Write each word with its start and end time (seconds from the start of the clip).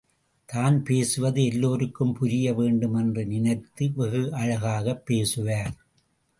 தான் 0.45 0.83
பேசுவது 0.83 1.45
எல்லோருக்கும் 1.45 2.13
புரிய 2.13 2.53
வேண்டுமென்று 2.53 3.25
நினைத்து 3.25 3.91
வெகு 3.95 4.33
அழகாகப் 4.33 5.05
பேசுவார். 5.05 5.73